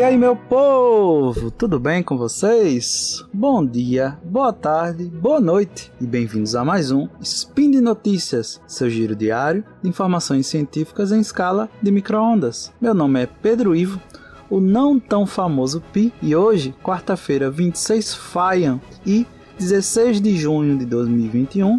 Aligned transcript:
E 0.00 0.02
aí, 0.02 0.16
meu 0.16 0.34
povo, 0.34 1.50
tudo 1.50 1.78
bem 1.78 2.02
com 2.02 2.16
vocês? 2.16 3.22
Bom 3.34 3.62
dia, 3.62 4.18
boa 4.24 4.50
tarde, 4.50 5.04
boa 5.04 5.38
noite 5.38 5.92
e 6.00 6.06
bem-vindos 6.06 6.56
a 6.56 6.64
mais 6.64 6.90
um 6.90 7.06
Spin 7.20 7.70
de 7.70 7.82
Notícias, 7.82 8.62
seu 8.66 8.88
giro 8.88 9.14
diário 9.14 9.62
de 9.82 9.90
informações 9.90 10.46
científicas 10.46 11.12
em 11.12 11.20
escala 11.20 11.68
de 11.82 11.92
microondas. 11.92 12.72
Meu 12.80 12.94
nome 12.94 13.24
é 13.24 13.26
Pedro 13.26 13.76
Ivo, 13.76 14.00
o 14.48 14.58
não 14.58 14.98
tão 14.98 15.26
famoso 15.26 15.82
Pi, 15.92 16.10
e 16.22 16.34
hoje, 16.34 16.74
quarta-feira, 16.82 17.50
26 17.50 18.14
Faian 18.14 18.80
e 19.04 19.26
16 19.58 20.18
de 20.18 20.34
junho 20.34 20.78
de 20.78 20.86
2021, 20.86 21.78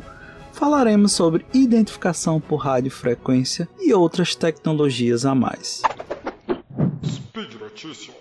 falaremos 0.53 1.12
sobre 1.12 1.44
identificação 1.52 2.40
por 2.40 2.58
radiofrequência 2.58 3.67
e 3.80 3.92
outras 3.92 4.36
tecnologias 4.36 5.26
a 5.26 5.34
mais. 5.34 5.81
Speed 7.03 7.59
Notícias. 7.59 8.20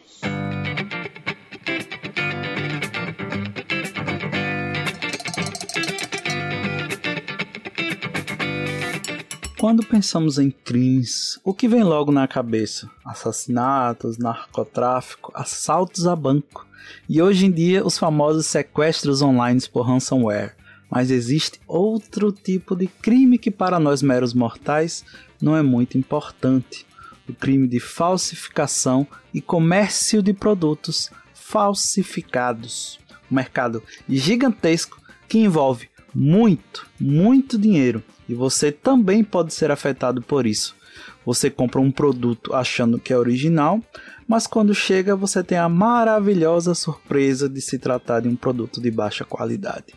Quando 9.61 9.85
pensamos 9.85 10.39
em 10.39 10.51
crimes, 10.51 11.39
o 11.45 11.53
que 11.53 11.69
vem 11.69 11.85
logo 11.85 12.11
na 12.11 12.27
cabeça? 12.27 12.91
Assassinatos, 13.05 14.17
narcotráfico, 14.17 15.31
assaltos 15.35 16.07
a 16.07 16.17
banco 16.17 16.67
e 17.07 17.21
hoje 17.21 17.45
em 17.45 17.51
dia 17.51 17.85
os 17.85 17.99
famosos 17.99 18.47
sequestros 18.47 19.21
online 19.21 19.61
por 19.71 19.83
ransomware. 19.83 20.57
Mas 20.91 21.11
existe 21.11 21.61
outro 21.69 22.33
tipo 22.33 22.75
de 22.75 22.87
crime 22.87 23.37
que 23.37 23.51
para 23.51 23.79
nós 23.79 24.01
meros 24.01 24.33
mortais 24.33 25.05
não 25.43 25.55
é 25.55 25.61
muito 25.61 25.99
importante: 25.99 26.87
o 27.29 27.35
crime 27.35 27.69
de 27.69 27.81
falsificação 27.81 29.07
e 29.35 29.43
comércio 29.43 30.23
de 30.23 30.33
produtos 30.33 31.11
falsificados. 31.35 32.99
Um 33.31 33.35
mercado 33.35 33.83
gigantesco 34.09 34.99
que 35.29 35.39
envolve 35.39 35.91
muito, 36.15 36.87
muito 36.99 37.59
dinheiro 37.59 38.03
e 38.29 38.35
você 38.35 38.71
também 38.71 39.25
pode 39.25 39.53
ser 39.53 39.71
afetado 39.71 40.23
por 40.23 40.47
isso. 40.47 40.75
Você 41.25 41.51
compra 41.51 41.81
um 41.81 41.91
produto 41.91 42.55
achando 42.55 42.99
que 42.99 43.13
é 43.13 43.19
original, 43.19 43.81
mas 44.27 44.47
quando 44.47 44.75
chega 44.75 45.17
você 45.17 45.43
tem 45.43 45.59
a 45.59 45.69
maravilhosa 45.69 46.75
surpresa 46.75 47.49
de 47.49 47.61
se 47.61 47.79
tratar 47.79 48.21
de 48.21 48.29
um 48.29 48.37
produto 48.37 48.81
de 48.81 48.91
baixa 48.91 49.25
qualidade. 49.25 49.95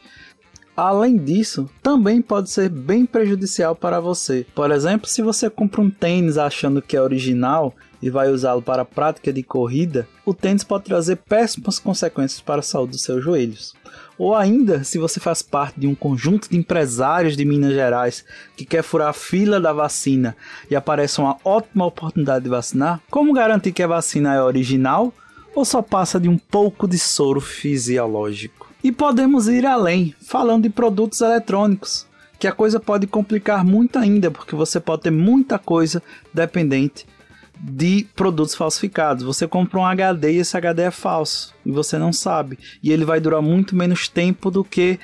Além 0.76 1.18
disso, 1.18 1.70
também 1.84 2.22
pode 2.22 2.50
ser 2.50 2.68
bem 2.68 3.06
prejudicial 3.06 3.76
para 3.76 4.00
você. 4.00 4.46
Por 4.56 4.72
exemplo, 4.72 5.08
se 5.08 5.22
você 5.22 5.48
compra 5.48 5.82
um 5.82 5.90
tênis 5.90 6.38
achando 6.38 6.82
que 6.82 6.98
é 6.98 7.02
original 7.02 7.76
e 8.04 8.10
vai 8.10 8.30
usá-lo 8.30 8.62
para 8.62 8.82
a 8.82 8.86
prática 8.86 9.32
de 9.32 9.42
corrida, 9.42 10.06
o 10.26 10.34
tênis 10.34 10.62
pode 10.62 10.84
trazer 10.84 11.16
péssimas 11.16 11.80
consequências 11.80 12.42
para 12.42 12.60
a 12.60 12.64
saúde 12.64 12.92
dos 12.92 13.02
seus 13.02 13.24
joelhos. 13.24 13.74
Ou 14.18 14.36
ainda, 14.36 14.84
se 14.84 14.98
você 14.98 15.22
faz 15.22 15.42
parte 15.42 15.80
de 15.80 15.88
um 15.88 15.96
conjunto 15.96 16.50
de 16.50 16.58
empresários 16.58 17.38
de 17.38 17.46
Minas 17.46 17.74
Gerais 17.74 18.26
que 18.58 18.66
quer 18.66 18.84
furar 18.84 19.08
a 19.08 19.14
fila 19.14 19.58
da 19.58 19.72
vacina 19.72 20.36
e 20.70 20.76
aparece 20.76 21.22
uma 21.22 21.38
ótima 21.46 21.86
oportunidade 21.86 22.44
de 22.44 22.50
vacinar, 22.50 23.00
como 23.10 23.32
garantir 23.32 23.72
que 23.72 23.82
a 23.82 23.88
vacina 23.88 24.34
é 24.36 24.42
original 24.42 25.14
ou 25.56 25.64
só 25.64 25.82
passa 25.82 26.20
de 26.20 26.28
um 26.28 26.38
pouco 26.38 26.86
de 26.86 27.00
soro 27.00 27.40
fisiológico? 27.40 28.70
E 28.84 28.92
podemos 28.92 29.48
ir 29.48 29.66
além, 29.66 30.14
falando 30.20 30.64
de 30.64 30.70
produtos 30.70 31.22
eletrônicos, 31.22 32.06
que 32.38 32.48
a 32.48 32.52
coisa 32.52 32.82
pode 32.82 33.08
complicar 33.08 33.64
muito 33.64 33.98
ainda, 33.98 34.30
porque 34.30 34.56
você 34.56 34.78
pode 34.78 35.04
ter 35.04 35.12
muita 35.12 35.58
coisa 35.58 36.04
dependente 36.34 37.06
de 37.60 38.08
produtos 38.16 38.56
falsificados. 38.56 39.24
Você 39.24 39.48
compra 39.48 39.80
um 39.80 39.86
HD 39.86 40.34
e 40.34 40.38
esse 40.38 40.56
HD 40.56 40.84
é 40.84 40.92
falso 40.92 41.54
e 41.66 41.72
você 41.72 41.98
não 41.98 42.12
sabe. 42.12 42.58
E 42.82 42.92
ele 42.92 43.06
vai 43.06 43.20
durar 43.20 43.42
muito 43.42 43.76
menos 43.76 44.08
tempo 44.08 44.52
do 44.52 44.64
que 44.64 45.00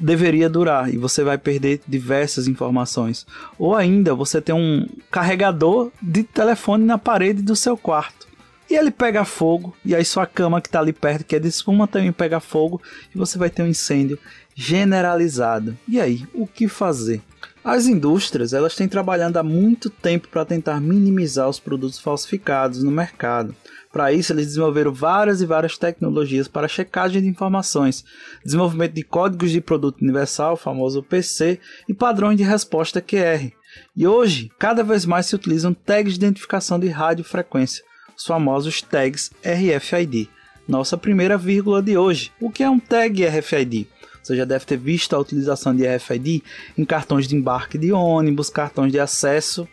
deveria 0.00 0.48
durar 0.48 0.92
e 0.92 0.96
você 0.96 1.22
vai 1.22 1.38
perder 1.38 1.80
diversas 1.86 2.48
informações. 2.48 3.26
Ou 3.58 3.74
ainda 3.74 4.14
você 4.14 4.40
tem 4.40 4.54
um 4.54 4.86
carregador 5.10 5.90
de 6.00 6.22
telefone 6.22 6.84
na 6.84 6.98
parede 6.98 7.42
do 7.42 7.56
seu 7.56 7.76
quarto 7.76 8.32
e 8.72 8.74
ele 8.74 8.90
pega 8.90 9.22
fogo, 9.22 9.76
e 9.84 9.94
aí 9.94 10.02
sua 10.02 10.26
cama 10.26 10.58
que 10.58 10.68
está 10.68 10.80
ali 10.80 10.94
perto, 10.94 11.24
que 11.24 11.36
é 11.36 11.38
de 11.38 11.46
espuma, 11.46 11.86
também 11.86 12.10
pega 12.10 12.40
fogo, 12.40 12.80
e 13.14 13.18
você 13.18 13.36
vai 13.36 13.50
ter 13.50 13.62
um 13.62 13.66
incêndio 13.66 14.18
generalizado. 14.54 15.76
E 15.86 16.00
aí, 16.00 16.26
o 16.32 16.46
que 16.46 16.66
fazer? 16.68 17.20
As 17.64 17.86
indústrias 17.86 18.52
elas 18.52 18.74
têm 18.74 18.88
trabalhando 18.88 19.36
há 19.36 19.42
muito 19.42 19.88
tempo 19.88 20.26
para 20.26 20.44
tentar 20.44 20.80
minimizar 20.80 21.48
os 21.48 21.60
produtos 21.60 21.98
falsificados 21.98 22.82
no 22.82 22.90
mercado. 22.90 23.54
Para 23.92 24.12
isso, 24.12 24.32
eles 24.32 24.46
desenvolveram 24.46 24.92
várias 24.92 25.40
e 25.40 25.46
várias 25.46 25.78
tecnologias 25.78 26.48
para 26.48 26.66
checagem 26.66 27.22
de 27.22 27.28
informações, 27.28 28.04
desenvolvimento 28.44 28.94
de 28.94 29.04
códigos 29.04 29.52
de 29.52 29.60
produto 29.60 30.00
universal, 30.00 30.56
famoso 30.56 31.02
PC, 31.04 31.60
e 31.88 31.94
padrões 31.94 32.36
de 32.36 32.42
resposta 32.42 33.00
QR. 33.00 33.52
E 33.96 34.06
hoje, 34.06 34.50
cada 34.58 34.82
vez 34.82 35.04
mais 35.04 35.26
se 35.26 35.36
utilizam 35.36 35.72
tags 35.72 36.14
de 36.14 36.24
identificação 36.24 36.80
de 36.80 36.88
radiofrequência, 36.88 37.84
os 38.16 38.24
famosos 38.24 38.82
tags 38.82 39.30
RFID. 39.44 40.28
Nossa 40.66 40.96
primeira 40.96 41.36
vírgula 41.36 41.82
de 41.82 41.96
hoje. 41.96 42.32
O 42.40 42.50
que 42.50 42.62
é 42.62 42.70
um 42.70 42.80
tag 42.80 43.24
RFID? 43.24 43.86
Você 44.22 44.36
já 44.36 44.44
deve 44.44 44.64
ter 44.64 44.76
visto 44.76 45.14
a 45.14 45.18
utilização 45.18 45.74
de 45.74 45.84
RFID 45.84 46.42
em 46.78 46.84
cartões 46.84 47.26
de 47.26 47.34
embarque 47.34 47.76
de 47.76 47.92
ônibus, 47.92 48.48
cartões 48.48 48.92
de 48.92 49.00
acesso 49.00 49.68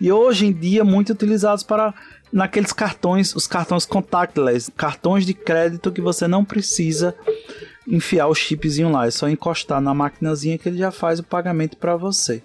e 0.00 0.12
hoje 0.12 0.46
em 0.46 0.52
dia 0.52 0.84
muito 0.84 1.12
utilizados 1.12 1.64
para 1.64 1.94
naqueles 2.32 2.72
cartões, 2.72 3.34
os 3.34 3.46
cartões 3.46 3.86
contactless, 3.86 4.70
cartões 4.72 5.24
de 5.24 5.32
crédito 5.32 5.92
que 5.92 6.00
você 6.00 6.26
não 6.26 6.44
precisa 6.44 7.14
enfiar 7.86 8.26
o 8.26 8.34
chipzinho 8.34 8.90
lá, 8.90 9.06
é 9.06 9.10
só 9.10 9.28
encostar 9.28 9.80
na 9.80 9.94
maquinazinha 9.94 10.58
que 10.58 10.68
ele 10.68 10.78
já 10.78 10.90
faz 10.90 11.18
o 11.18 11.24
pagamento 11.24 11.76
para 11.76 11.96
você. 11.96 12.42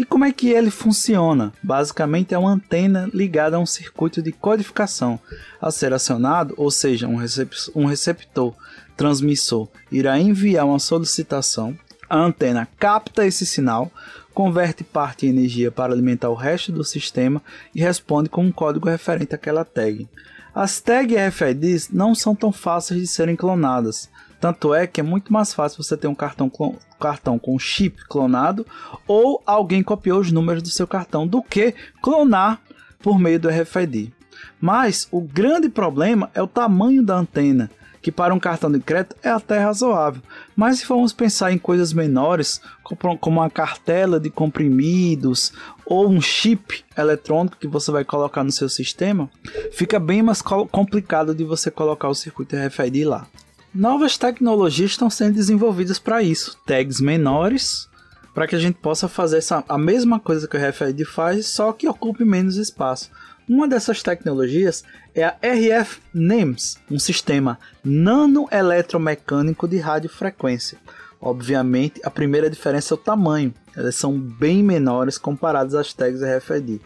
E 0.00 0.04
como 0.06 0.24
é 0.24 0.32
que 0.32 0.48
ele 0.48 0.70
funciona? 0.70 1.52
Basicamente 1.62 2.32
é 2.32 2.38
uma 2.38 2.52
antena 2.52 3.10
ligada 3.12 3.58
a 3.58 3.60
um 3.60 3.66
circuito 3.66 4.22
de 4.22 4.32
codificação 4.32 5.20
a 5.60 5.70
ser 5.70 5.92
acionado, 5.92 6.54
ou 6.56 6.70
seja, 6.70 7.06
um, 7.06 7.16
recep 7.16 7.54
um 7.74 7.84
receptor 7.84 8.54
transmissor 8.96 9.68
irá 9.92 10.18
enviar 10.18 10.64
uma 10.64 10.78
solicitação, 10.78 11.76
a 12.08 12.16
antena 12.16 12.66
capta 12.78 13.26
esse 13.26 13.44
sinal, 13.44 13.92
converte 14.32 14.82
parte 14.82 15.26
em 15.26 15.28
energia 15.28 15.70
para 15.70 15.92
alimentar 15.92 16.30
o 16.30 16.34
resto 16.34 16.72
do 16.72 16.82
sistema 16.82 17.42
e 17.74 17.82
responde 17.82 18.30
com 18.30 18.42
um 18.42 18.50
código 18.50 18.88
referente 18.88 19.34
àquela 19.34 19.66
tag. 19.66 20.08
As 20.54 20.80
tags 20.80 21.14
RFIDs 21.28 21.90
não 21.90 22.14
são 22.14 22.34
tão 22.34 22.50
fáceis 22.50 23.02
de 23.02 23.06
serem 23.06 23.36
clonadas, 23.36 24.08
tanto 24.40 24.72
é 24.72 24.86
que 24.86 25.00
é 25.00 25.04
muito 25.04 25.32
mais 25.32 25.52
fácil 25.52 25.82
você 25.82 25.96
ter 25.96 26.08
um 26.08 26.14
cartão, 26.14 26.50
cartão 26.98 27.38
com 27.38 27.58
chip 27.58 28.04
clonado 28.08 28.66
ou 29.06 29.42
alguém 29.44 29.82
copiou 29.82 30.20
os 30.20 30.32
números 30.32 30.62
do 30.62 30.70
seu 30.70 30.86
cartão 30.86 31.26
do 31.26 31.42
que 31.42 31.74
clonar 32.00 32.60
por 33.02 33.18
meio 33.18 33.38
do 33.38 33.48
RFID. 33.48 34.12
Mas 34.60 35.06
o 35.10 35.20
grande 35.20 35.68
problema 35.68 36.30
é 36.34 36.42
o 36.42 36.46
tamanho 36.46 37.02
da 37.02 37.16
antena, 37.16 37.70
que 38.00 38.10
para 38.10 38.34
um 38.34 38.40
cartão 38.40 38.70
de 38.70 38.80
crédito 38.80 39.16
é 39.22 39.28
até 39.28 39.58
razoável. 39.58 40.22
Mas 40.56 40.78
se 40.78 40.86
formos 40.86 41.12
pensar 41.12 41.52
em 41.52 41.58
coisas 41.58 41.92
menores, 41.92 42.60
como 42.82 43.18
uma 43.26 43.50
cartela 43.50 44.18
de 44.18 44.30
comprimidos 44.30 45.52
ou 45.84 46.08
um 46.08 46.20
chip 46.20 46.82
eletrônico 46.96 47.58
que 47.58 47.68
você 47.68 47.90
vai 47.90 48.04
colocar 48.04 48.42
no 48.42 48.52
seu 48.52 48.68
sistema, 48.68 49.30
fica 49.72 49.98
bem 49.98 50.22
mais 50.22 50.40
complicado 50.42 51.34
de 51.34 51.44
você 51.44 51.70
colocar 51.70 52.08
o 52.08 52.14
circuito 52.14 52.56
RFID 52.56 53.04
lá. 53.04 53.26
Novas 53.72 54.18
tecnologias 54.18 54.90
estão 54.90 55.08
sendo 55.08 55.34
desenvolvidas 55.34 55.96
para 55.96 56.20
isso, 56.24 56.58
tags 56.66 57.00
menores, 57.00 57.88
para 58.34 58.48
que 58.48 58.56
a 58.56 58.58
gente 58.58 58.74
possa 58.74 59.06
fazer 59.06 59.38
essa, 59.38 59.62
a 59.68 59.78
mesma 59.78 60.18
coisa 60.18 60.48
que 60.48 60.56
o 60.56 60.60
RFID 60.60 61.04
faz, 61.04 61.46
só 61.46 61.72
que 61.72 61.88
ocupe 61.88 62.24
menos 62.24 62.56
espaço. 62.56 63.12
Uma 63.48 63.68
dessas 63.68 64.02
tecnologias 64.02 64.82
é 65.14 65.22
a 65.22 65.36
RF 65.40 66.00
NEMS, 66.12 66.78
um 66.90 66.98
sistema 66.98 67.60
nanoeletromecânico 67.84 69.68
de 69.68 69.78
radiofrequência. 69.78 70.76
Obviamente, 71.20 72.00
a 72.02 72.10
primeira 72.10 72.50
diferença 72.50 72.94
é 72.94 72.96
o 72.96 72.98
tamanho, 72.98 73.54
elas 73.76 73.94
são 73.94 74.18
bem 74.18 74.64
menores 74.64 75.16
comparadas 75.16 75.76
às 75.76 75.92
tags 75.92 76.22
RFID. 76.22 76.80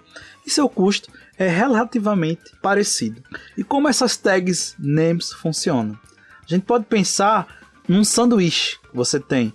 E 0.47 0.51
seu 0.51 0.69
custo 0.69 1.11
é 1.39 1.49
relativamente 1.49 2.53
parecido. 2.61 3.23
E 3.57 3.65
como 3.65 3.89
essas 3.89 4.19
tags 4.19 4.75
NEMS 4.79 5.33
funcionam? 5.33 5.99
A 6.45 6.55
gente 6.55 6.65
pode 6.65 6.85
pensar 6.85 7.47
num 7.89 8.05
sanduíche. 8.05 8.77
Você 8.93 9.19
tem 9.19 9.53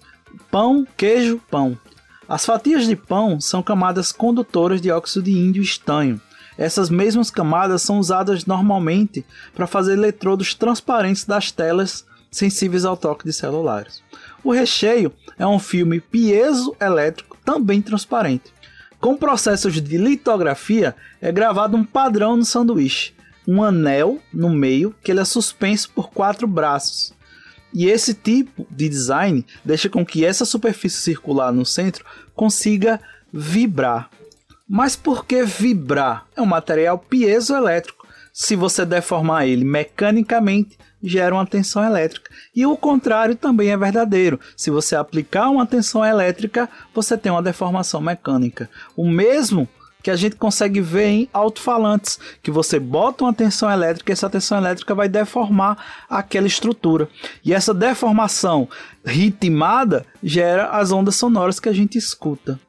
pão, 0.51 0.85
queijo, 0.97 1.41
pão. 1.49 1.77
As 2.27 2.45
fatias 2.45 2.85
de 2.85 2.95
pão 2.95 3.39
são 3.39 3.61
camadas 3.61 4.11
condutoras 4.11 4.81
de 4.81 4.91
óxido 4.91 5.25
de 5.25 5.31
índio 5.31 5.61
estanho. 5.61 6.19
Essas 6.57 6.89
mesmas 6.89 7.31
camadas 7.31 7.81
são 7.81 7.99
usadas 7.99 8.45
normalmente 8.45 9.25
para 9.55 9.65
fazer 9.65 9.93
eletrodos 9.93 10.53
transparentes 10.53 11.25
das 11.25 11.51
telas 11.51 12.05
sensíveis 12.29 12.85
ao 12.85 12.97
toque 12.97 13.25
de 13.25 13.33
celulares. 13.33 14.03
O 14.43 14.51
recheio 14.51 15.11
é 15.37 15.47
um 15.47 15.59
filme 15.59 15.99
piezoelétrico 15.99 17.37
também 17.45 17.81
transparente. 17.81 18.53
Com 18.99 19.15
processos 19.15 19.81
de 19.81 19.97
litografia, 19.97 20.95
é 21.21 21.31
gravado 21.31 21.77
um 21.77 21.83
padrão 21.83 22.35
no 22.35 22.45
sanduíche 22.45 23.13
um 23.51 23.63
anel 23.63 24.19
no 24.31 24.47
meio 24.47 24.93
que 25.03 25.11
ele 25.11 25.21
é 25.21 25.25
suspenso 25.25 25.89
por 25.89 26.11
quatro 26.11 26.45
braços. 26.45 27.11
E 27.73 27.87
esse 27.87 28.13
tipo 28.13 28.67
de 28.69 28.87
design 28.87 29.43
deixa 29.65 29.89
com 29.89 30.05
que 30.05 30.23
essa 30.23 30.45
superfície 30.45 31.01
circular 31.01 31.51
no 31.51 31.65
centro 31.65 32.05
consiga 32.35 33.01
vibrar. 33.33 34.07
Mas 34.67 34.95
por 34.95 35.25
que 35.25 35.41
vibrar? 35.41 36.27
É 36.35 36.41
um 36.43 36.45
material 36.45 36.99
piezoelétrico. 36.99 38.07
Se 38.31 38.55
você 38.55 38.85
deformar 38.85 39.47
ele 39.47 39.65
mecanicamente, 39.65 40.77
gera 41.01 41.33
uma 41.33 41.45
tensão 41.45 41.83
elétrica. 41.83 42.29
E 42.55 42.67
o 42.67 42.77
contrário 42.77 43.35
também 43.35 43.71
é 43.71 43.77
verdadeiro. 43.77 44.39
Se 44.55 44.69
você 44.69 44.95
aplicar 44.95 45.49
uma 45.49 45.65
tensão 45.65 46.05
elétrica, 46.05 46.69
você 46.93 47.17
tem 47.17 47.31
uma 47.31 47.41
deformação 47.41 47.99
mecânica. 47.99 48.69
O 48.95 49.09
mesmo 49.09 49.67
que 50.01 50.09
a 50.09 50.15
gente 50.15 50.35
consegue 50.35 50.79
ver 50.79 51.07
em 51.07 51.29
alto-falantes, 51.33 52.19
que 52.41 52.51
você 52.51 52.79
bota 52.79 53.23
uma 53.23 53.33
tensão 53.33 53.69
elétrica 53.69 54.11
e 54.11 54.13
essa 54.13 54.29
tensão 54.29 54.57
elétrica 54.57 54.95
vai 54.95 55.09
deformar 55.09 55.77
aquela 56.09 56.47
estrutura. 56.47 57.09
E 57.43 57.53
essa 57.53 57.73
deformação 57.73 58.69
ritmada 59.05 60.05
gera 60.23 60.69
as 60.69 60.91
ondas 60.91 61.15
sonoras 61.15 61.59
que 61.59 61.69
a 61.69 61.73
gente 61.73 61.97
escuta. 61.97 62.59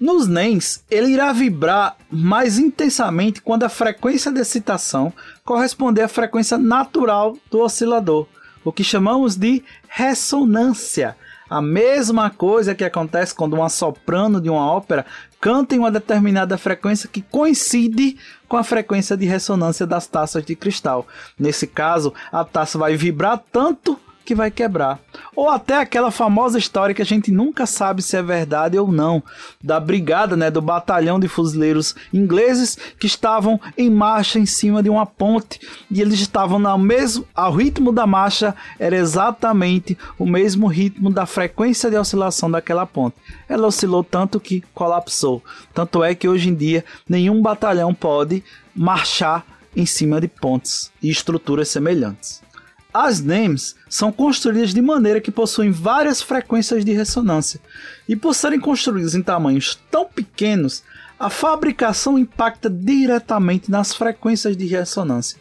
Nos 0.00 0.26
NEMs, 0.26 0.82
ele 0.90 1.12
irá 1.12 1.30
vibrar 1.30 1.94
mais 2.10 2.58
intensamente 2.58 3.42
quando 3.42 3.64
a 3.64 3.68
frequência 3.68 4.32
de 4.32 4.40
excitação 4.40 5.12
corresponder 5.44 6.02
à 6.02 6.08
frequência 6.08 6.56
natural 6.56 7.36
do 7.50 7.60
oscilador, 7.60 8.26
o 8.64 8.72
que 8.72 8.82
chamamos 8.82 9.36
de 9.36 9.62
ressonância. 9.86 11.14
A 11.50 11.60
mesma 11.60 12.30
coisa 12.30 12.74
que 12.74 12.84
acontece 12.84 13.34
quando 13.34 13.54
uma 13.54 13.68
soprano 13.68 14.40
de 14.40 14.48
uma 14.48 14.64
ópera 14.70 15.04
canta 15.40 15.74
em 15.74 15.78
uma 15.78 15.90
determinada 15.90 16.58
frequência 16.58 17.08
que 17.08 17.22
coincide 17.22 18.18
com 18.46 18.56
a 18.56 18.64
frequência 18.64 19.16
de 19.16 19.26
ressonância 19.26 19.86
das 19.86 20.06
taças 20.06 20.44
de 20.44 20.54
cristal. 20.54 21.06
Nesse 21.38 21.66
caso, 21.66 22.12
a 22.30 22.44
taça 22.44 22.78
vai 22.78 22.96
vibrar 22.96 23.42
tanto 23.50 23.98
que 24.24 24.34
vai 24.34 24.50
quebrar. 24.50 25.00
Ou 25.34 25.48
até 25.48 25.76
aquela 25.76 26.10
famosa 26.10 26.58
história 26.58 26.94
que 26.94 27.02
a 27.02 27.06
gente 27.06 27.30
nunca 27.30 27.66
sabe 27.66 28.02
se 28.02 28.16
é 28.16 28.22
verdade 28.22 28.78
ou 28.78 28.90
não, 28.90 29.22
da 29.62 29.80
brigada, 29.80 30.36
né, 30.36 30.50
do 30.50 30.60
batalhão 30.60 31.18
de 31.18 31.28
fuzileiros 31.28 31.94
ingleses 32.12 32.76
que 32.98 33.06
estavam 33.06 33.60
em 33.76 33.90
marcha 33.90 34.38
em 34.38 34.46
cima 34.46 34.82
de 34.82 34.90
uma 34.90 35.06
ponte 35.06 35.60
e 35.90 36.00
eles 36.00 36.20
estavam 36.20 36.58
no 36.58 36.78
mesmo, 36.78 37.26
ao 37.34 37.52
ritmo 37.52 37.92
da 37.92 38.06
marcha 38.06 38.54
era 38.78 38.96
exatamente 38.96 39.96
o 40.18 40.26
mesmo 40.26 40.66
ritmo 40.66 41.10
da 41.10 41.26
frequência 41.26 41.90
de 41.90 41.96
oscilação 41.96 42.50
daquela 42.50 42.86
ponte. 42.86 43.16
Ela 43.48 43.66
oscilou 43.66 44.04
tanto 44.04 44.40
que 44.40 44.62
colapsou. 44.74 45.42
Tanto 45.74 46.04
é 46.04 46.14
que 46.14 46.28
hoje 46.28 46.48
em 46.48 46.54
dia 46.54 46.84
nenhum 47.08 47.42
batalhão 47.42 47.92
pode 47.92 48.42
marchar 48.74 49.44
em 49.74 49.86
cima 49.86 50.20
de 50.20 50.28
pontes 50.28 50.90
e 51.02 51.10
estruturas 51.10 51.68
semelhantes. 51.68 52.42
As 52.92 53.20
NEMs 53.20 53.76
são 53.88 54.10
construídas 54.10 54.74
de 54.74 54.82
maneira 54.82 55.20
que 55.20 55.30
possuem 55.30 55.70
várias 55.70 56.20
frequências 56.20 56.84
de 56.84 56.92
ressonância, 56.92 57.60
e 58.08 58.16
por 58.16 58.34
serem 58.34 58.58
construídas 58.58 59.14
em 59.14 59.22
tamanhos 59.22 59.78
tão 59.90 60.04
pequenos, 60.06 60.82
a 61.18 61.30
fabricação 61.30 62.18
impacta 62.18 62.68
diretamente 62.68 63.70
nas 63.70 63.94
frequências 63.94 64.56
de 64.56 64.66
ressonância. 64.66 65.38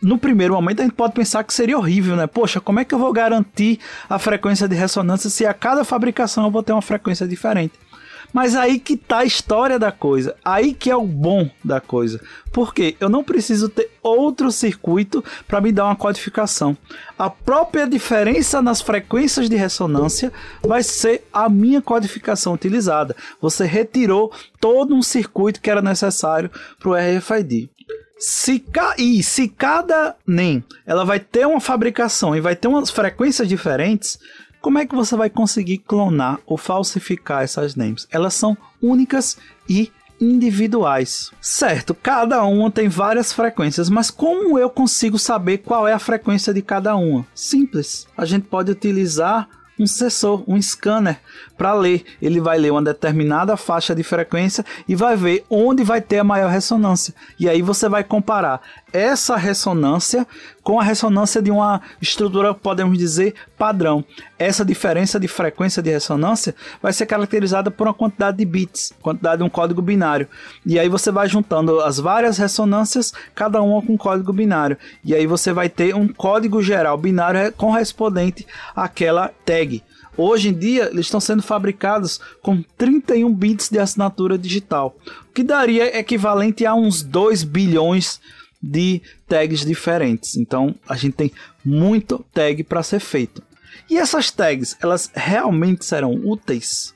No 0.00 0.18
primeiro 0.18 0.54
momento 0.54 0.80
a 0.80 0.84
gente 0.84 0.94
pode 0.94 1.14
pensar 1.14 1.42
que 1.42 1.52
seria 1.52 1.76
horrível, 1.76 2.16
né? 2.16 2.26
Poxa, 2.26 2.60
como 2.60 2.78
é 2.78 2.84
que 2.84 2.94
eu 2.94 2.98
vou 2.98 3.12
garantir 3.12 3.80
a 4.08 4.18
frequência 4.18 4.68
de 4.68 4.76
ressonância 4.76 5.28
se 5.28 5.44
a 5.44 5.54
cada 5.54 5.84
fabricação 5.84 6.44
eu 6.44 6.50
vou 6.50 6.62
ter 6.62 6.72
uma 6.72 6.82
frequência 6.82 7.26
diferente? 7.26 7.74
Mas 8.36 8.54
aí 8.54 8.78
que 8.78 8.98
tá 8.98 9.20
a 9.20 9.24
história 9.24 9.78
da 9.78 9.90
coisa. 9.90 10.36
Aí 10.44 10.74
que 10.74 10.90
é 10.90 10.94
o 10.94 11.06
bom 11.06 11.48
da 11.64 11.80
coisa. 11.80 12.20
Porque 12.52 12.94
eu 13.00 13.08
não 13.08 13.24
preciso 13.24 13.66
ter 13.70 13.90
outro 14.02 14.52
circuito 14.52 15.24
para 15.48 15.58
me 15.58 15.72
dar 15.72 15.86
uma 15.86 15.96
codificação. 15.96 16.76
A 17.18 17.30
própria 17.30 17.88
diferença 17.88 18.60
nas 18.60 18.82
frequências 18.82 19.48
de 19.48 19.56
ressonância 19.56 20.30
vai 20.62 20.82
ser 20.82 21.26
a 21.32 21.48
minha 21.48 21.80
codificação 21.80 22.52
utilizada. 22.52 23.16
Você 23.40 23.64
retirou 23.64 24.30
todo 24.60 24.94
um 24.94 25.00
circuito 25.00 25.58
que 25.58 25.70
era 25.70 25.80
necessário 25.80 26.50
para 26.78 26.90
o 26.90 26.94
RFID. 26.94 27.70
Se, 28.18 28.58
ca... 28.58 28.94
e 28.98 29.22
se 29.22 29.48
cada 29.48 30.14
NEM 30.26 30.62
ela 30.84 31.06
vai 31.06 31.20
ter 31.20 31.46
uma 31.46 31.60
fabricação 31.60 32.36
e 32.36 32.40
vai 32.40 32.54
ter 32.54 32.68
umas 32.68 32.90
frequências 32.90 33.48
diferentes, 33.48 34.18
como 34.66 34.80
é 34.80 34.84
que 34.84 34.96
você 34.96 35.14
vai 35.14 35.30
conseguir 35.30 35.78
clonar 35.78 36.40
ou 36.44 36.58
falsificar 36.58 37.44
essas 37.44 37.76
names? 37.76 38.08
Elas 38.10 38.34
são 38.34 38.58
únicas 38.82 39.38
e 39.68 39.92
individuais. 40.20 41.30
Certo, 41.40 41.94
cada 41.94 42.42
uma 42.42 42.68
tem 42.68 42.88
várias 42.88 43.32
frequências, 43.32 43.88
mas 43.88 44.10
como 44.10 44.58
eu 44.58 44.68
consigo 44.68 45.20
saber 45.20 45.58
qual 45.58 45.86
é 45.86 45.92
a 45.92 46.00
frequência 46.00 46.52
de 46.52 46.62
cada 46.62 46.96
uma? 46.96 47.24
Simples. 47.32 48.08
A 48.16 48.24
gente 48.24 48.48
pode 48.48 48.72
utilizar 48.72 49.48
um 49.78 49.86
sensor, 49.86 50.42
um 50.48 50.60
scanner 50.60 51.20
para 51.56 51.72
ler. 51.74 52.04
Ele 52.20 52.40
vai 52.40 52.58
ler 52.58 52.72
uma 52.72 52.82
determinada 52.82 53.56
faixa 53.56 53.94
de 53.94 54.02
frequência 54.02 54.64
e 54.88 54.94
vai 54.94 55.16
ver 55.16 55.44
onde 55.48 55.84
vai 55.84 56.00
ter 56.00 56.18
a 56.18 56.24
maior 56.24 56.50
ressonância. 56.50 57.14
E 57.38 57.48
aí 57.48 57.62
você 57.62 57.88
vai 57.88 58.02
comparar 58.02 58.60
essa 58.92 59.36
ressonância 59.36 60.26
com 60.62 60.80
a 60.80 60.82
ressonância 60.82 61.42
de 61.42 61.50
uma 61.50 61.80
estrutura, 62.00 62.54
podemos 62.54 62.96
dizer, 62.98 63.34
padrão. 63.56 64.04
Essa 64.38 64.64
diferença 64.64 65.18
de 65.20 65.28
frequência 65.28 65.82
de 65.82 65.90
ressonância 65.90 66.54
vai 66.82 66.92
ser 66.92 67.06
caracterizada 67.06 67.70
por 67.70 67.86
uma 67.86 67.94
quantidade 67.94 68.38
de 68.38 68.44
bits, 68.44 68.92
quantidade 69.00 69.38
de 69.38 69.44
um 69.44 69.50
código 69.50 69.82
binário. 69.82 70.28
E 70.64 70.78
aí 70.78 70.88
você 70.88 71.10
vai 71.10 71.28
juntando 71.28 71.80
as 71.80 71.98
várias 71.98 72.38
ressonâncias, 72.38 73.12
cada 73.34 73.60
uma 73.60 73.82
com 73.82 73.96
código 73.96 74.32
binário. 74.32 74.76
E 75.04 75.14
aí 75.14 75.26
você 75.26 75.52
vai 75.52 75.68
ter 75.68 75.94
um 75.94 76.08
código 76.08 76.62
geral 76.62 76.96
binário 76.96 77.52
correspondente 77.52 78.46
àquela 78.74 79.28
tag. 79.44 79.82
Hoje 80.16 80.48
em 80.48 80.54
dia, 80.54 80.88
eles 80.90 81.06
estão 81.06 81.20
sendo 81.20 81.42
fabricados 81.42 82.18
com 82.40 82.62
31 82.78 83.32
bits 83.34 83.68
de 83.68 83.78
assinatura 83.78 84.38
digital, 84.38 84.96
o 85.28 85.32
que 85.34 85.44
daria 85.44 85.98
equivalente 85.98 86.64
a 86.64 86.74
uns 86.74 87.02
2 87.02 87.44
bilhões 87.44 88.18
de 88.18 88.35
tags 89.28 89.64
diferentes. 89.64 90.36
Então, 90.36 90.74
a 90.88 90.96
gente 90.96 91.14
tem 91.14 91.32
muito 91.64 92.24
tag 92.32 92.62
para 92.64 92.82
ser 92.82 93.00
feito. 93.00 93.42
E 93.88 93.98
essas 93.98 94.30
tags, 94.30 94.76
elas 94.80 95.10
realmente 95.14 95.84
serão 95.84 96.12
úteis? 96.12 96.94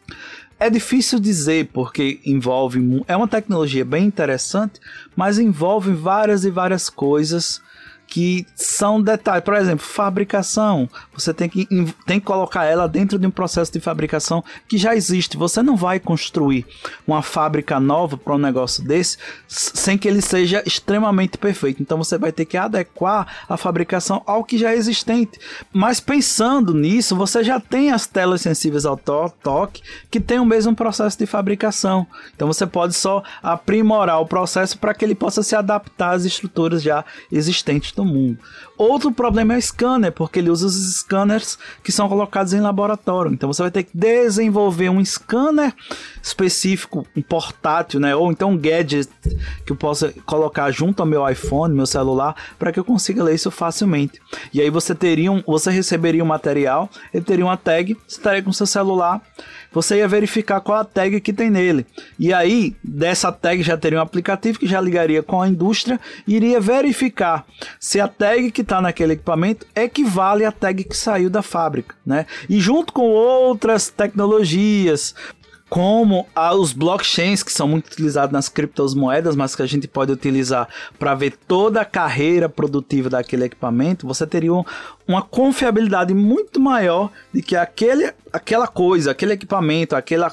É 0.59 0.69
difícil 0.69 1.19
dizer 1.19 1.71
porque 1.73 2.21
envolve 2.25 3.03
é 3.09 3.17
uma 3.17 3.29
tecnologia 3.29 3.85
bem 3.85 4.05
interessante, 4.05 4.81
mas 5.17 5.39
envolve 5.39 5.93
várias 5.93 6.45
e 6.45 6.51
várias 6.51 6.91
coisas 6.91 7.63
que 8.11 8.45
são 8.57 9.01
detalhes. 9.01 9.45
Por 9.45 9.55
exemplo, 9.55 9.87
fabricação. 9.87 10.91
Você 11.15 11.33
tem 11.33 11.49
que, 11.49 11.67
tem 12.05 12.19
que 12.19 12.27
colocar 12.27 12.65
ela 12.65 12.89
dentro 12.89 13.19
de 13.19 13.27
um 13.27 13.31
processo 13.31 13.73
de 13.73 13.79
fabricação 13.79 14.45
que 14.69 14.77
já 14.77 14.95
existe. 14.97 15.37
Você 15.37 15.63
não 15.63 15.77
vai 15.77 16.01
construir 16.01 16.67
uma 17.07 17.23
fábrica 17.23 17.79
nova 17.79 18.19
para 18.19 18.35
um 18.35 18.39
negócio 18.39 18.85
desse 18.85 19.17
sem 19.47 19.97
que 19.97 20.09
ele 20.09 20.21
seja 20.21 20.63
extremamente 20.67 21.39
perfeito. 21.39 21.81
Então 21.81 21.97
você 21.97 22.19
vai 22.19 22.33
ter 22.33 22.45
que 22.45 22.57
adequar 22.57 23.45
a 23.49 23.57
fabricação 23.57 24.23
ao 24.27 24.43
que 24.43 24.59
já 24.59 24.73
é 24.73 24.77
existente. 24.77 25.39
Mas 25.73 26.01
pensando 26.01 26.75
nisso, 26.75 27.15
você 27.15 27.45
já 27.45 27.61
tem 27.61 27.93
as 27.93 28.09
telas 28.09 28.41
sensíveis 28.41 28.85
ao 28.85 28.97
to 28.97 29.33
toque 29.41 29.83
que 30.11 30.19
tem 30.19 30.41
o 30.41 30.45
mesmo 30.45 30.75
processo 30.75 31.17
de 31.17 31.27
fabricação. 31.27 32.07
Então 32.35 32.49
você 32.49 32.67
pode 32.67 32.95
só 32.95 33.23
aprimorar 33.41 34.21
o 34.21 34.27
processo 34.27 34.77
para 34.77 34.93
que 34.93 35.05
ele 35.05 35.15
possa 35.15 35.45
se 35.45 35.55
adaptar 35.55 36.15
às 36.15 36.25
estruturas 36.25 36.83
já 36.83 37.05
existentes 37.31 37.93
do 38.01 38.05
mundo. 38.05 38.39
Outro 38.79 39.13
problema 39.13 39.55
é 39.55 39.59
o 39.59 39.63
scanner, 39.63 40.11
porque 40.11 40.39
ele 40.39 40.51
usa 40.51 40.67
os 40.67 41.01
scanners 41.01 41.59
que 41.85 41.93
são 41.93 42.09
colocados 42.09 42.55
em 42.55 42.61
laboratório. 42.61 43.33
Então 43.33 43.53
você 43.53 43.63
vai 43.63 43.71
ter 43.71 43.83
que 43.83 43.91
desenvolver 43.95 44.89
um 44.89 45.05
scanner 45.05 45.75
específico, 46.23 47.07
um 47.15 47.21
portátil, 47.21 48.01
né? 48.01 48.17
Ou 48.17 48.33
então 48.33 48.53
um 48.53 48.57
gadget 48.57 49.11
que 49.67 49.73
eu 49.73 49.77
possa 49.77 50.13
colocar 50.25 50.71
junto 50.71 51.01
ao 51.01 51.07
meu 51.07 51.29
iPhone, 51.29 51.75
meu 51.75 51.87
celular, 51.87 52.35
para 52.59 52.73
que 52.73 52.81
eu 52.81 52.85
consiga 52.85 53.23
ler 53.23 53.35
isso 53.35 53.51
facilmente. 53.51 54.21
E 54.53 54.61
aí 54.61 54.71
você 54.71 54.95
teria 54.95 55.31
um, 55.31 55.43
você 55.47 55.71
receberia 55.71 56.25
um 56.25 56.27
material, 56.27 56.89
ele 57.13 57.25
teria 57.25 57.45
uma 57.45 57.57
tag, 57.57 57.95
você 58.07 58.17
estaria 58.17 58.43
com 58.43 58.53
seu 58.53 58.67
celular 58.67 59.21
você 59.73 59.99
ia 59.99 60.09
verificar 60.09 60.61
qual 60.61 60.79
a 60.79 60.85
tag 60.85 61.21
que 61.21 61.33
tem 61.33 61.51
nele. 61.51 61.87
E 62.19 62.33
aí, 62.33 62.75
dessa 62.83 63.31
tag 63.31 63.63
já 63.63 63.77
teria 63.77 63.99
um 63.99 64.03
aplicativo 64.03 64.59
que 64.59 64.67
já 64.67 64.81
ligaria 64.81 65.23
com 65.23 65.41
a 65.41 65.49
indústria 65.49 66.01
iria 66.27 66.61
verificar 66.61 67.47
se 67.91 68.01
a 68.01 68.07
tag 68.07 68.53
que 68.53 68.61
está 68.61 68.81
naquele 68.81 69.15
equipamento 69.15 69.67
equivale 69.75 70.45
à 70.45 70.53
tag 70.53 70.85
que 70.85 70.97
saiu 70.97 71.29
da 71.29 71.43
fábrica, 71.43 71.97
né? 72.07 72.25
E 72.49 72.61
junto 72.61 72.93
com 72.93 73.03
outras 73.03 73.91
tecnologias, 73.91 75.13
como 75.69 76.25
os 76.37 76.73
blockchains 76.73 77.43
que 77.43 77.53
são 77.53 77.67
muito 77.67 77.89
utilizados 77.89 78.33
nas 78.33 78.49
criptomoedas, 78.49 79.35
mas 79.35 79.57
que 79.57 79.63
a 79.63 79.67
gente 79.67 79.89
pode 79.89 80.13
utilizar 80.13 80.69
para 81.01 81.17
ver 81.17 81.37
toda 81.49 81.81
a 81.81 81.85
carreira 81.85 82.49
produtiva 82.49 83.11
daquele 83.11 83.47
equipamento, 83.47 84.07
você 84.07 84.25
teria 84.25 84.53
uma 85.09 85.23
confiabilidade 85.23 86.15
muito 86.15 86.61
maior 86.61 87.11
de 87.35 87.43
que 87.43 87.57
aquele, 87.57 88.13
aquela 88.33 88.69
coisa, 88.69 89.11
aquele 89.11 89.33
equipamento, 89.33 89.97
aquela, 89.97 90.33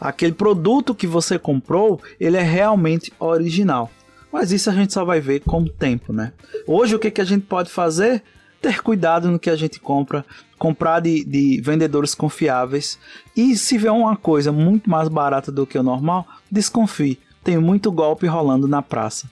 aquele 0.00 0.32
produto 0.32 0.96
que 0.96 1.06
você 1.06 1.38
comprou, 1.38 2.02
ele 2.18 2.36
é 2.36 2.42
realmente 2.42 3.12
original. 3.20 3.88
Mas 4.32 4.52
isso 4.52 4.68
a 4.68 4.72
gente 4.72 4.92
só 4.92 5.04
vai 5.04 5.20
ver 5.20 5.40
com 5.40 5.62
o 5.62 5.68
tempo, 5.68 6.12
né? 6.12 6.32
Hoje 6.66 6.94
o 6.94 6.98
que, 6.98 7.10
que 7.10 7.20
a 7.20 7.24
gente 7.24 7.46
pode 7.46 7.70
fazer? 7.70 8.22
Ter 8.60 8.82
cuidado 8.82 9.30
no 9.30 9.38
que 9.38 9.50
a 9.50 9.56
gente 9.56 9.78
compra, 9.78 10.24
comprar 10.58 11.00
de, 11.00 11.24
de 11.24 11.60
vendedores 11.60 12.14
confiáveis 12.14 12.98
e 13.36 13.56
se 13.56 13.78
vê 13.78 13.88
uma 13.88 14.16
coisa 14.16 14.50
muito 14.50 14.90
mais 14.90 15.08
barata 15.08 15.52
do 15.52 15.66
que 15.66 15.78
o 15.78 15.82
normal, 15.82 16.26
desconfie. 16.50 17.18
Tem 17.44 17.56
muito 17.56 17.92
golpe 17.92 18.26
rolando 18.26 18.66
na 18.66 18.82
praça. 18.82 19.30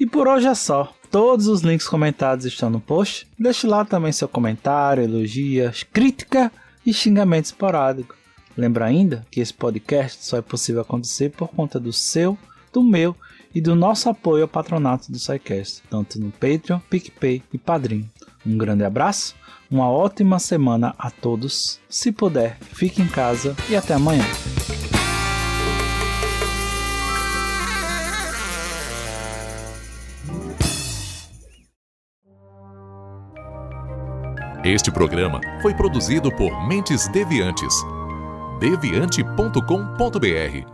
E 0.00 0.06
por 0.06 0.26
hoje 0.26 0.48
é 0.48 0.54
só. 0.54 0.92
Todos 1.10 1.46
os 1.46 1.60
links 1.60 1.86
comentados 1.86 2.44
estão 2.44 2.68
no 2.68 2.80
post. 2.80 3.28
Deixe 3.38 3.66
lá 3.66 3.84
também 3.84 4.10
seu 4.10 4.26
comentário, 4.26 5.04
elogias, 5.04 5.84
crítica 5.84 6.50
e 6.84 6.92
xingamento 6.92 7.44
esporádico. 7.44 8.16
Lembra 8.56 8.86
ainda 8.86 9.24
que 9.30 9.40
esse 9.40 9.54
podcast 9.54 10.24
só 10.24 10.38
é 10.38 10.42
possível 10.42 10.82
acontecer 10.82 11.30
por 11.30 11.48
conta 11.48 11.78
do 11.78 11.92
seu, 11.92 12.36
do 12.74 12.82
meu 12.82 13.16
e 13.54 13.60
do 13.60 13.74
nosso 13.74 14.10
apoio 14.10 14.42
ao 14.42 14.48
patronato 14.48 15.10
do 15.10 15.18
SciCast, 15.18 15.82
tanto 15.88 16.20
no 16.20 16.30
Patreon, 16.32 16.80
PicPay 16.90 17.42
e 17.52 17.58
Padrim. 17.58 18.10
Um 18.44 18.58
grande 18.58 18.84
abraço, 18.84 19.34
uma 19.70 19.88
ótima 19.88 20.38
semana 20.38 20.94
a 20.98 21.10
todos. 21.10 21.80
Se 21.88 22.12
puder, 22.12 22.58
fique 22.60 23.00
em 23.00 23.06
casa 23.06 23.56
e 23.70 23.76
até 23.76 23.94
amanhã. 23.94 24.24
Este 34.64 34.90
programa 34.90 35.40
foi 35.60 35.74
produzido 35.74 36.34
por 36.34 36.66
Mentes 36.66 37.06
Deviantes. 37.08 37.74
deviante.com.br 38.58 40.73